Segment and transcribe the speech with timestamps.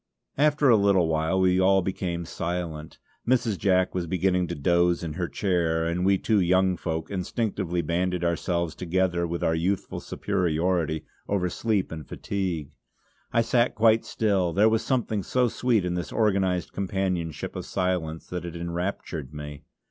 [0.39, 2.97] After a little while we all became silent.
[3.27, 3.55] Mrs.
[3.55, 8.23] Jack was beginning to doze in her chair, and we two young folk instinctively banded
[8.23, 12.71] ourselves together with our youthful superiority over sleep and fatigue.
[13.31, 18.25] I sat quite still; there was something so sweet in this organised companionship of silence
[18.25, 19.65] that it enraptured me.